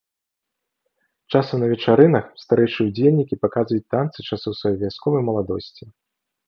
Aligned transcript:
Часам 1.31 1.57
на 1.63 1.67
вечарынах 1.73 2.25
старэйшыя 2.45 2.87
ўдзельнікі 2.89 3.41
паказваюць 3.47 3.87
танцы 3.97 4.19
часоў 4.29 4.51
сваёй 4.63 4.77
вясковай 4.87 5.21
маладосці. 5.31 5.83